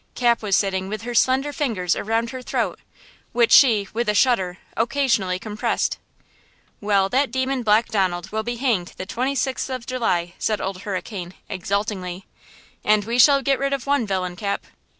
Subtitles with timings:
[0.15, 2.79] Cap was sitting with her slender fingers around her throat,
[3.33, 5.99] which she, with a shudder, occasionally compressed:
[6.79, 11.35] "Well, that demon Black Donald will be hanged the 26th of July," said Old Hurricane,
[11.47, 12.25] exultingly,
[12.83, 14.65] "end we shall get rid of one villain, Cap."